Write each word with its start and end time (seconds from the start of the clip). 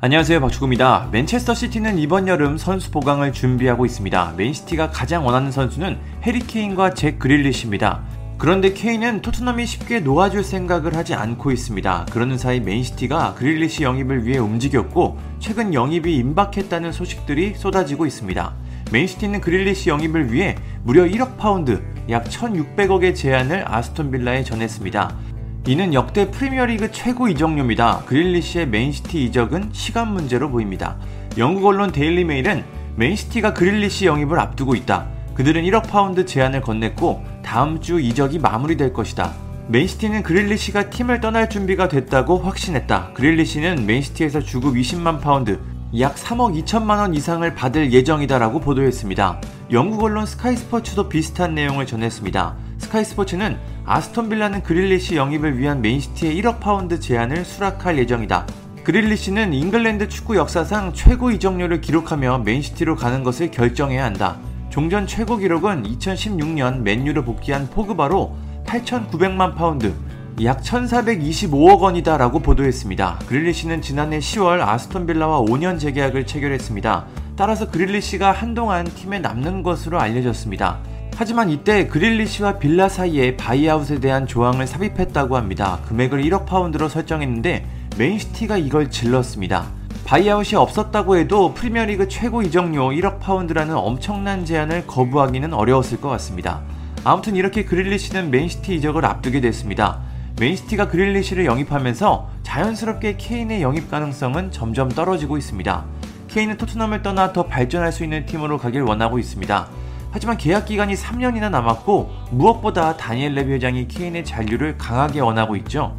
안녕하세요 0.00 0.38
박주구입니다. 0.38 1.08
맨체스터 1.10 1.54
시티는 1.54 1.98
이번 1.98 2.28
여름 2.28 2.56
선수 2.56 2.92
보강을 2.92 3.32
준비하고 3.32 3.84
있습니다. 3.84 4.34
맨시티가 4.36 4.90
가장 4.90 5.26
원하는 5.26 5.50
선수는 5.50 5.98
해리 6.22 6.38
케인과 6.38 6.94
잭 6.94 7.18
그릴리시입니다. 7.18 8.04
그런데 8.38 8.72
케인은 8.72 9.22
토트넘이 9.22 9.66
쉽게 9.66 9.98
놓아줄 9.98 10.44
생각을 10.44 10.94
하지 10.94 11.14
않고 11.14 11.50
있습니다. 11.50 12.06
그러는 12.12 12.38
사이 12.38 12.60
맨시티가 12.60 13.34
그릴리시 13.34 13.82
영입을 13.82 14.24
위해 14.24 14.38
움직였고 14.38 15.18
최근 15.40 15.74
영입이 15.74 16.14
임박했다는 16.14 16.92
소식들이 16.92 17.54
쏟아지고 17.56 18.06
있습니다. 18.06 18.54
맨시티는 18.92 19.40
그릴리시 19.40 19.90
영입을 19.90 20.32
위해 20.32 20.54
무려 20.84 21.06
1억 21.06 21.38
파운드, 21.38 21.82
약 22.08 22.24
1,600억의 22.26 23.16
제안을 23.16 23.64
아스톤 23.66 24.12
빌라에 24.12 24.44
전했습니다. 24.44 25.37
이는 25.68 25.92
역대 25.92 26.30
프리미어리그 26.30 26.92
최고 26.92 27.28
이적료입니다. 27.28 28.04
그릴리시의 28.06 28.68
맨시티 28.68 29.22
이적은 29.26 29.68
시간 29.72 30.14
문제로 30.14 30.48
보입니다. 30.50 30.96
영국 31.36 31.66
언론 31.66 31.92
데일리 31.92 32.24
메일은 32.24 32.64
맨시티가 32.96 33.52
그릴리시 33.52 34.06
영입을 34.06 34.40
앞두고 34.40 34.74
있다. 34.74 35.08
그들은 35.34 35.64
1억 35.64 35.90
파운드 35.90 36.24
제안을 36.24 36.62
건넸고 36.62 37.22
다음 37.42 37.82
주 37.82 38.00
이적이 38.00 38.38
마무리될 38.38 38.94
것이다. 38.94 39.34
맨시티는 39.66 40.22
그릴리시가 40.22 40.88
팀을 40.88 41.20
떠날 41.20 41.50
준비가 41.50 41.86
됐다고 41.86 42.38
확신했다. 42.38 43.10
그릴리시는 43.12 43.84
맨시티에서 43.84 44.40
주급 44.40 44.74
20만 44.74 45.20
파운드, 45.20 45.60
약 46.00 46.16
3억 46.16 46.64
2천만 46.64 46.96
원 46.96 47.12
이상을 47.12 47.54
받을 47.54 47.92
예정이다라고 47.92 48.60
보도했습니다. 48.60 49.42
영국 49.72 50.02
언론 50.02 50.24
스카이 50.24 50.56
스포츠도 50.56 51.10
비슷한 51.10 51.54
내용을 51.54 51.84
전했습니다. 51.84 52.67
스카이 52.78 53.04
스포츠는 53.04 53.58
아스톤 53.84 54.28
빌라는 54.28 54.62
그릴리시 54.62 55.16
영입을 55.16 55.58
위한 55.58 55.82
맨시티의 55.82 56.40
1억 56.40 56.60
파운드 56.60 56.98
제안을 57.00 57.44
수락할 57.44 57.98
예정이다. 57.98 58.46
그릴리시는 58.84 59.52
잉글랜드 59.52 60.08
축구 60.08 60.36
역사상 60.36 60.94
최고 60.94 61.30
이적료를 61.30 61.80
기록하며 61.80 62.38
맨시티로 62.38 62.96
가는 62.96 63.22
것을 63.22 63.50
결정해야 63.50 64.04
한다. 64.04 64.38
종전 64.70 65.06
최고 65.06 65.36
기록은 65.36 65.82
2016년 65.82 66.80
맨유로 66.80 67.24
복귀한 67.24 67.68
포그바로 67.68 68.36
8,900만 68.64 69.54
파운드, 69.56 69.94
약 70.42 70.62
1,425억 70.62 71.80
원이다라고 71.80 72.38
보도했습니다. 72.40 73.18
그릴리시는 73.26 73.82
지난해 73.82 74.20
10월 74.20 74.60
아스톤 74.60 75.06
빌라와 75.06 75.40
5년 75.40 75.80
재계약을 75.80 76.26
체결했습니다. 76.26 77.06
따라서 77.36 77.70
그릴리시가 77.70 78.32
한동안 78.32 78.84
팀에 78.84 79.18
남는 79.18 79.62
것으로 79.62 80.00
알려졌습니다. 80.00 80.78
하지만 81.18 81.50
이때 81.50 81.88
그릴리시와 81.88 82.60
빌라 82.60 82.88
사이에 82.88 83.36
바이아웃에 83.36 83.98
대한 83.98 84.24
조항을 84.24 84.68
삽입했다고 84.68 85.36
합니다. 85.36 85.80
금액을 85.88 86.22
1억 86.22 86.46
파운드로 86.46 86.88
설정했는데 86.88 87.66
맨시티가 87.98 88.56
이걸 88.56 88.88
질렀습니다. 88.88 89.66
바이아웃이 90.04 90.54
없었다고 90.54 91.16
해도 91.16 91.54
프리미어리그 91.54 92.06
최고 92.06 92.40
이적료 92.42 92.90
1억 92.90 93.18
파운드라는 93.18 93.74
엄청난 93.74 94.44
제안을 94.44 94.86
거부하기는 94.86 95.52
어려웠을 95.54 96.00
것 96.00 96.08
같습니다. 96.10 96.62
아무튼 97.02 97.34
이렇게 97.34 97.64
그릴리시는 97.64 98.30
맨시티 98.30 98.76
이적을 98.76 99.04
앞두게 99.04 99.40
됐습니다. 99.40 99.98
맨시티가 100.38 100.86
그릴리시를 100.86 101.46
영입하면서 101.46 102.30
자연스럽게 102.44 103.16
케인의 103.16 103.60
영입 103.60 103.90
가능성은 103.90 104.52
점점 104.52 104.88
떨어지고 104.88 105.36
있습니다. 105.36 105.84
케인은 106.28 106.58
토트넘을 106.58 107.02
떠나 107.02 107.32
더 107.32 107.42
발전할 107.42 107.90
수 107.90 108.04
있는 108.04 108.24
팀으로 108.24 108.56
가길 108.56 108.82
원하고 108.82 109.18
있습니다. 109.18 109.87
하지만 110.10 110.36
계약 110.36 110.66
기간이 110.66 110.94
3년이나 110.94 111.50
남았고 111.50 112.10
무엇보다 112.30 112.96
다니엘 112.96 113.34
레비 113.34 113.52
회장이 113.52 113.88
케인의 113.88 114.24
잔류를 114.24 114.78
강하게 114.78 115.20
원하고 115.20 115.56
있죠. 115.56 115.94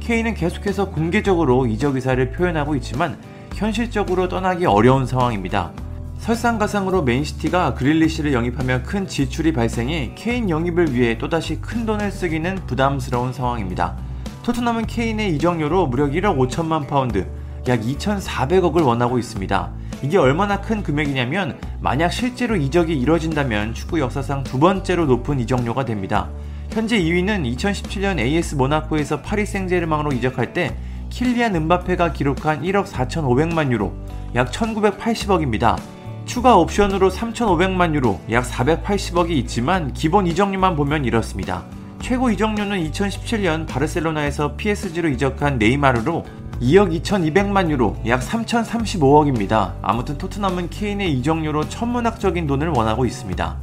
케인은 0.00 0.34
계속해서 0.34 0.90
공개적으로 0.90 1.66
이적 1.66 1.96
의사를 1.96 2.30
표현하고 2.32 2.76
있지만 2.76 3.18
현실적으로 3.54 4.28
떠나기 4.28 4.66
어려운 4.66 5.06
상황입니다. 5.06 5.72
설상가상으로 6.18 7.02
맨시티가 7.02 7.74
그릴리시를 7.74 8.32
영입하면 8.32 8.82
큰 8.82 9.06
지출이 9.06 9.52
발생해 9.52 10.12
케인 10.14 10.50
영입을 10.50 10.92
위해 10.92 11.18
또다시 11.18 11.60
큰 11.60 11.86
돈을 11.86 12.10
쓰기는 12.10 12.56
부담스러운 12.66 13.32
상황입니다. 13.32 13.96
토트넘은 14.42 14.86
케인의 14.86 15.34
이적료로 15.34 15.86
무려 15.86 16.06
1억 16.06 16.36
5천만 16.36 16.86
파운드, 16.86 17.26
약 17.68 17.80
2,400억을 17.80 18.84
원하고 18.84 19.18
있습니다. 19.18 19.72
이게 20.02 20.18
얼마나 20.18 20.60
큰 20.60 20.82
금액이냐면 20.82 21.58
만약 21.80 22.10
실제로 22.10 22.56
이적이 22.56 22.98
이뤄진다면 22.98 23.74
축구 23.74 23.98
역사상 24.00 24.44
두 24.44 24.58
번째로 24.58 25.06
높은 25.06 25.40
이적료가 25.40 25.84
됩니다. 25.84 26.28
현재 26.70 26.98
2위는 26.98 27.56
2017년 27.56 28.18
AS 28.18 28.56
모나코에서 28.56 29.22
파리 29.22 29.46
생제르맹으로 29.46 30.12
이적할 30.12 30.52
때 30.52 30.76
킬리안 31.08 31.54
은바페가 31.54 32.12
기록한 32.12 32.62
1억 32.62 32.86
4,500만 32.86 33.72
유로, 33.72 33.94
약 34.34 34.50
1,980억입니다. 34.50 35.78
추가 36.26 36.56
옵션으로 36.56 37.08
3,500만 37.10 37.94
유로, 37.94 38.20
약 38.30 38.44
480억이 38.44 39.30
있지만 39.30 39.92
기본 39.94 40.26
이적료만 40.26 40.76
보면 40.76 41.04
이렇습니다. 41.04 41.64
최고 42.02 42.30
이적료는 42.30 42.90
2017년 42.90 43.66
바르셀로나에서 43.66 44.56
PSG로 44.56 45.08
이적한 45.08 45.58
네이마르로 45.58 46.26
2억 46.60 47.02
2,200만 47.02 47.70
유로, 47.70 47.96
약 48.06 48.20
3,035억입니다. 48.22 49.74
아무튼 49.82 50.16
토트넘은 50.16 50.70
케인의 50.70 51.12
이적료로 51.12 51.68
천문학적인 51.68 52.46
돈을 52.46 52.68
원하고 52.68 53.04
있습니다. 53.04 53.56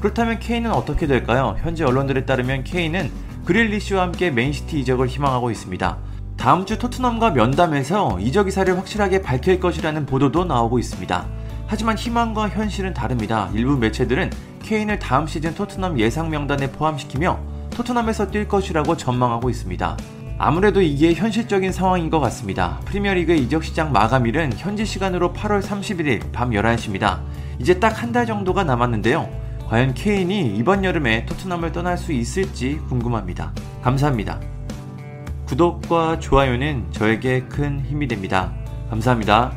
그렇다면 0.00 0.38
케인은 0.38 0.70
어떻게 0.70 1.06
될까요? 1.06 1.56
현재 1.62 1.84
언론들에 1.84 2.26
따르면 2.26 2.64
케인은 2.64 3.10
그릴리시와 3.46 4.02
함께 4.02 4.30
맨시티 4.30 4.78
이적을 4.80 5.06
희망하고 5.08 5.50
있습니다. 5.50 5.96
다음 6.36 6.66
주 6.66 6.78
토트넘과 6.78 7.30
면담에서 7.30 8.20
이적 8.20 8.46
이사를 8.46 8.76
확실하게 8.76 9.22
밝힐 9.22 9.58
것이라는 9.58 10.04
보도도 10.06 10.44
나오고 10.44 10.78
있습니다. 10.78 11.26
하지만 11.66 11.96
희망과 11.96 12.50
현실은 12.50 12.94
다릅니다. 12.94 13.48
일부 13.54 13.76
매체들은 13.76 14.30
케인을 14.62 14.98
다음 14.98 15.26
시즌 15.26 15.54
토트넘 15.54 15.98
예상 15.98 16.28
명단에 16.28 16.70
포함시키며 16.72 17.38
토트넘에서 17.70 18.30
뛸 18.30 18.46
것이라고 18.46 18.96
전망하고 18.96 19.48
있습니다. 19.50 19.96
아무래도 20.38 20.80
이게 20.80 21.14
현실적인 21.14 21.72
상황인 21.72 22.10
것 22.10 22.20
같습니다. 22.20 22.80
프리미어리그 22.84 23.32
이적 23.34 23.64
시장 23.64 23.92
마감일은 23.92 24.52
현지 24.56 24.84
시간으로 24.86 25.32
8월 25.32 25.60
31일 25.62 26.30
밤 26.32 26.50
11시입니다. 26.50 27.20
이제 27.58 27.78
딱 27.80 28.02
한 28.02 28.12
달 28.12 28.24
정도가 28.24 28.62
남았는데요. 28.64 29.28
과연 29.68 29.94
케인이 29.94 30.56
이번 30.56 30.84
여름에 30.84 31.26
토트넘을 31.26 31.72
떠날 31.72 31.98
수 31.98 32.12
있을지 32.12 32.78
궁금합니다. 32.88 33.52
감사합니다. 33.82 34.40
구독과 35.46 36.20
좋아요는 36.20 36.86
저에게 36.92 37.40
큰 37.48 37.80
힘이 37.80 38.06
됩니다. 38.06 38.52
감사합니다. 38.90 39.52